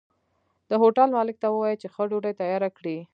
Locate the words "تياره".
2.39-2.69